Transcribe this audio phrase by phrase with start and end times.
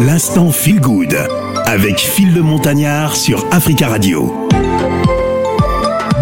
[0.00, 1.14] L'instant Feel Good
[1.66, 4.48] avec Phil le Montagnard sur Africa Radio.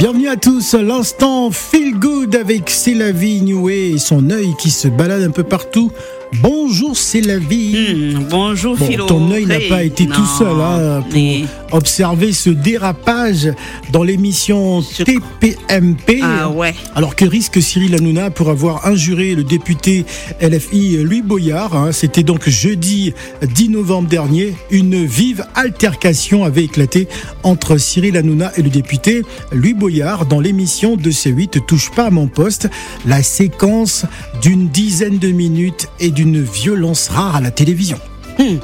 [0.00, 4.70] Bienvenue à tous, l'instant Feel Good avec C'est la vie Neway et son œil qui
[4.70, 5.92] se balade un peu partout
[6.34, 8.14] Bonjour, c'est la vie.
[8.14, 13.52] Hmm, bonjour, bon, Ton œil n'a pas été tout seul hein, pour observer ce dérapage
[13.92, 16.20] dans l'émission TPMP.
[16.22, 16.74] Ah ouais.
[16.94, 20.04] Alors que risque Cyril Hanouna pour avoir injuré le député
[20.40, 21.92] LFI Louis Boyard hein?
[21.92, 24.54] C'était donc jeudi 10 novembre dernier.
[24.70, 27.08] Une vive altercation avait éclaté
[27.42, 32.10] entre Cyril Hanouna et le député Louis Boyard dans l'émission de C8 Touche pas à
[32.10, 32.68] mon poste.
[33.06, 34.04] La séquence
[34.40, 38.00] d'une dizaine de minutes et d'une violence rare à la télévision.
[38.38, 38.58] Hmm.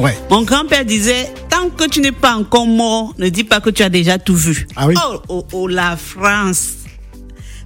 [0.00, 0.16] Ouais.
[0.30, 3.82] Mon grand-père disait tant que tu n'es pas encore mort, ne dis pas que tu
[3.82, 4.66] as déjà tout vu.
[4.76, 4.94] Ah oui.
[5.08, 6.74] Oh, oh, oh la France.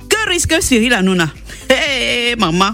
[0.09, 1.29] Que risque Cyril Hanouna?
[1.71, 2.71] Hé, maman,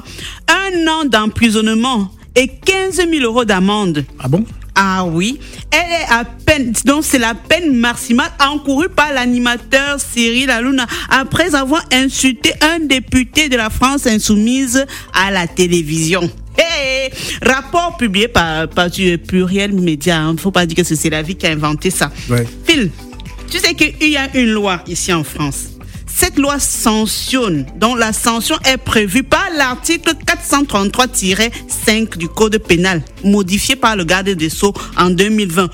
[0.48, 4.04] un an d'emprisonnement et 15 000 euros d'amende.
[4.18, 4.44] Ah bon?
[4.74, 5.38] Ah oui,
[5.74, 11.54] elle est à peine, donc c'est la peine maximale encourue par l'animateur Cyril Hanouna après
[11.54, 16.30] avoir insulté un député de la France insoumise à la télévision.
[16.56, 17.10] Hey,
[17.42, 18.88] rapport publié par, par
[19.26, 20.14] Pluriel Média.
[20.14, 20.32] Il hein.
[20.34, 22.12] ne faut pas dire que c'est la vie qui a inventé ça.
[22.64, 22.90] Phil,
[23.50, 25.73] tu sais qu'il y a une loi ici en France.
[26.24, 33.76] Cette loi sanctionne, dont la sanction est prévue par l'article 433-5 du Code pénal, modifié
[33.76, 35.68] par le garde des Sceaux en 2020,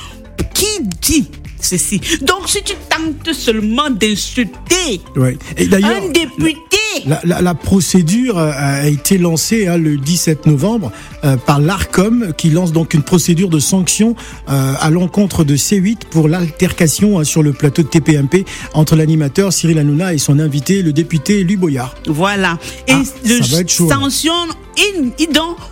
[0.53, 0.67] qui
[1.01, 2.01] dit ceci?
[2.23, 6.57] Donc, si tu tentes seulement d'insulter un député,
[7.25, 10.93] la, procédure a été lancée hein, le 17 novembre
[11.25, 14.15] euh, par l'ARCOM qui lance donc une procédure de sanction
[14.49, 19.53] euh, à l'encontre de C8 pour l'altercation hein, sur le plateau de TPMP entre l'animateur
[19.53, 21.95] Cyril Hanouna et son invité, le député Louis Boyard.
[22.07, 22.59] Voilà.
[22.89, 24.35] Et ah, le sanction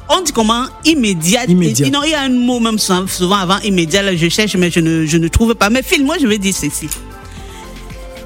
[0.08, 1.44] on dit comment immédiat.
[1.46, 1.86] immédiat.
[1.86, 5.06] il y a un mot même souvent avant immédiat, là, je cherche, mais je ne,
[5.06, 5.70] je ne trouve pas.
[5.70, 6.88] Mais Phil, moi, je vais dire ceci.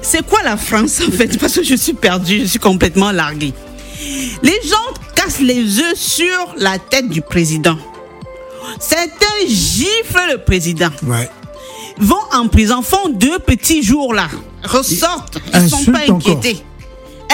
[0.03, 1.39] C'est quoi la France en fait?
[1.39, 3.53] Parce que je suis perdu, je suis complètement largué.
[4.43, 7.77] Les gens cassent les œufs sur la tête du président.
[8.79, 10.91] Certains giflent le président.
[11.03, 11.29] Ouais.
[11.97, 14.27] Vont en prison, font deux petits jours là,
[14.63, 16.63] ressortent, ils ne sont pas inquiétés.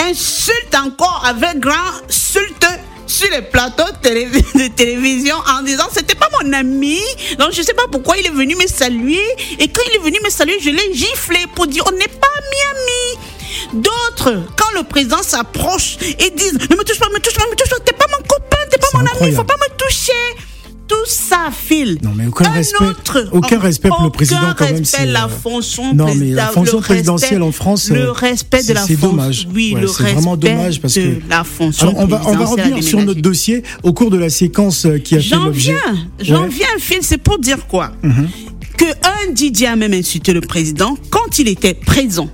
[0.09, 1.73] Insultent encore avec grand
[2.07, 2.67] sulte
[3.09, 6.99] sur les plateaux de télévision en disant c'était pas mon ami.
[7.37, 9.25] Donc je sais pas pourquoi il est venu me saluer.
[9.59, 12.27] Et quand il est venu me saluer, je l'ai giflé pour dire on n'est pas
[12.37, 13.81] ami-ami.
[13.81, 17.55] D'autres, quand le président s'approche et disent ne me touche pas, me touche pas, me
[17.55, 20.38] touche pas, t'es pas mon copain, t'es pas mon ami, faut pas me toucher
[20.89, 21.99] tout ça file.
[22.03, 22.83] Non, mais aucun respect.
[23.31, 24.77] aucun respect pour le président quand même.
[24.79, 27.89] Respect, la euh, fonction non, mais la fonction présidentielle en France.
[27.89, 28.95] Le euh, respect de la fonction.
[28.99, 29.47] C'est dommage.
[29.53, 31.19] Oui, le c'est vraiment dommage parce que.
[31.29, 34.85] La fonction on va, on va revenir sur notre dossier au cours de la séquence
[34.85, 35.73] euh, qui a fait l'objet.
[35.73, 37.91] J'en viens, j'en viens, Phil, c'est pour dire quoi?
[38.01, 38.27] Mhm.
[38.75, 42.29] Que un Didier a même insulté le président quand il était présent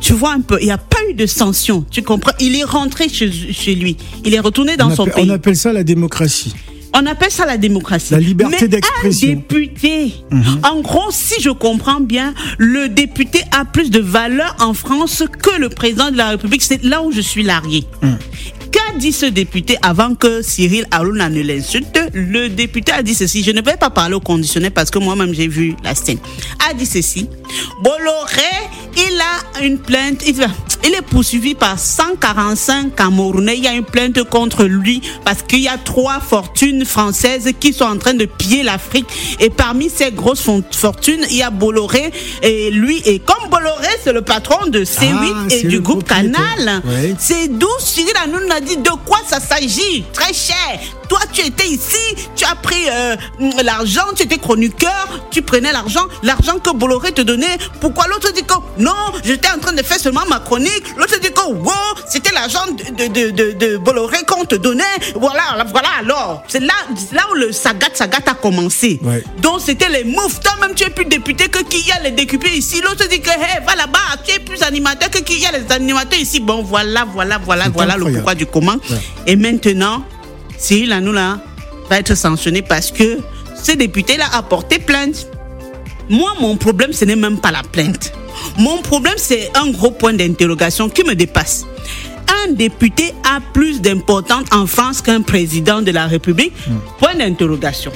[0.00, 2.32] tu vois un peu, il n'y a pas eu de sanction, tu comprends?
[2.40, 5.26] Il est rentré chez, chez lui, il est retourné dans son pays.
[5.26, 6.54] On appelle ça la démocratie.
[6.94, 8.12] On appelle ça la démocratie.
[8.12, 9.30] La liberté d'expression.
[9.30, 10.60] Un député, mhm.
[10.64, 15.60] en gros, si je comprends bien, le député a plus de valeur en France que
[15.60, 16.62] le président de la République.
[16.62, 17.84] C'est là où je suis largué.
[18.02, 18.18] Mhm.
[18.70, 21.98] Qu'a dit ce député avant que Cyril Hanouna ne l'insulte?
[22.14, 23.42] Le député a dit ceci.
[23.42, 26.18] Je ne vais pas parler au conditionnel parce que moi-même j'ai vu la scène.
[26.68, 27.28] A dit ceci.
[27.82, 28.42] Bolloré,
[28.96, 30.22] il a une plainte.
[30.26, 30.36] Il,
[30.84, 33.56] il est poursuivi par 145 Camerounais.
[33.56, 37.72] Il y a une plainte contre lui parce qu'il y a trois fortunes françaises qui
[37.72, 39.06] sont en train de piller l'Afrique.
[39.38, 42.12] Et parmi ces grosses fortunes, il y a Bolloré.
[42.42, 46.82] Et lui, et comme Bolloré, c'est le patron de C8 ah, et du groupe Canal,
[47.18, 50.04] c'est d'où Cyril Hanouna dit de quoi ça s'agit?
[50.12, 50.99] Très cher.
[51.10, 51.98] Toi, tu étais ici,
[52.36, 53.16] tu as pris euh,
[53.64, 57.58] l'argent, tu étais chroniqueur, tu prenais l'argent, l'argent que Bolloré te donnait.
[57.80, 58.92] Pourquoi l'autre dit que non,
[59.24, 60.84] j'étais en train de faire seulement ma chronique.
[60.96, 61.72] L'autre dit que wow,
[62.08, 62.64] c'était l'argent
[62.96, 64.84] de, de, de, de, Bolloré qu'on te donnait.
[65.16, 66.44] Voilà, voilà alors.
[66.46, 66.74] C'est là,
[67.10, 69.00] là où le sagat sagat a commencé.
[69.38, 70.38] Donc c'était les moufs.
[70.38, 72.80] Toi-même, tu es plus député que qui y a les décupés ici.
[72.82, 75.72] L'autre dit que hey, va là-bas, tu es plus animateur que qui y a les
[75.72, 76.38] animateurs ici.
[76.38, 78.76] Bon, voilà, voilà, voilà, voilà le pourquoi du comment.
[79.26, 80.04] Et maintenant,
[80.60, 81.40] Cyril Hanouna
[81.88, 83.18] va être sanctionné parce que
[83.60, 85.26] ce député-là a porté plainte.
[86.08, 88.12] Moi, mon problème, ce n'est même pas la plainte.
[88.58, 91.66] Mon problème, c'est un gros point d'interrogation qui me dépasse.
[92.44, 96.52] Un député a plus d'importance en France qu'un président de la République?
[96.66, 96.76] Hmm.
[96.98, 97.92] Point d'interrogation.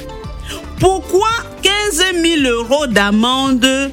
[0.80, 1.28] Pourquoi
[1.62, 3.88] 15 000 euros d'amende euh,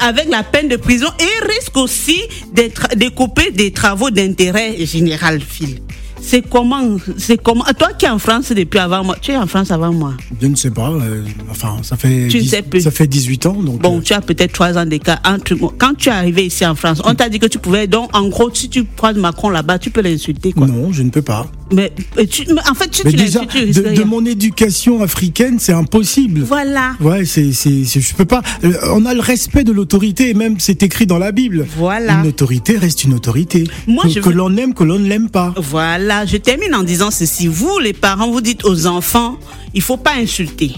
[0.00, 2.22] avec la peine de prison et risque aussi
[2.52, 5.80] de couper des travaux d'intérêt général, Phil?
[6.24, 9.46] C'est comment C'est comment Toi qui es en France depuis avant moi, tu es en
[9.46, 10.14] France avant moi.
[10.40, 10.88] Je ne sais pas.
[10.90, 12.80] euh, enfin, ça fait, Tu ne 10 sais plus.
[12.82, 13.54] ça fait 18 ans.
[13.54, 15.54] Donc, Bon, euh, tu as peut-être trois ans d'écart entre.
[15.78, 17.86] Quand tu es arrivé ici en France, on t'a dit que tu pouvais.
[17.88, 20.66] Donc, en gros, si tu croises Macron là-bas, tu peux l'insulter, quoi.
[20.66, 21.46] non, je ne peux pas.
[21.72, 21.92] Mais,
[22.26, 26.40] tu, en fait, si Mais tu déjà, tu de, mon éducation africaine, c'est impossible.
[26.42, 26.92] Voilà.
[27.00, 28.42] Ouais, c'est, c'est, je peux pas.
[28.64, 31.66] euh, on a le respect de l'autorité, et même c'est écrit dans la Bible.
[31.76, 32.14] Voilà.
[32.20, 33.64] Une autorité reste une autorité.
[33.86, 35.54] Moi, que je que veux- l'on aime, que l'on ne l'aime pas.
[35.56, 37.46] Voilà, je termine en disant ceci.
[37.46, 39.38] Vous, les parents, vous dites aux enfants,
[39.74, 40.72] il faut pas insulter.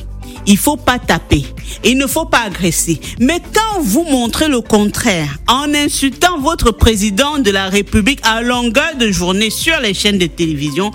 [0.46, 1.44] Il faut pas taper.
[1.82, 3.00] Il ne faut pas agresser.
[3.18, 8.96] Mais quand vous montrez le contraire, en insultant votre président de la République à longueur
[8.98, 10.90] de journée sur les chaînes de télévision,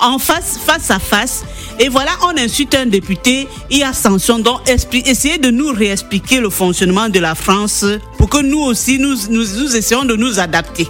[0.00, 1.44] en face, face à face,
[1.78, 4.38] et voilà, on insulte un député, il y a sanction.
[4.38, 7.84] Donc, essayez de nous réexpliquer le fonctionnement de la France
[8.18, 10.88] pour que nous aussi, nous, nous, nous essayons de nous adapter.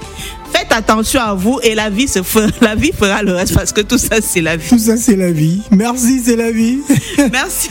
[0.53, 3.73] Faites attention à vous et la vie se fera, la vie fera le reste parce
[3.73, 4.69] que tout ça c'est la vie.
[4.69, 5.61] Tout ça, c'est la vie.
[5.73, 6.79] Merci, c'est la vie.
[7.33, 7.71] Merci.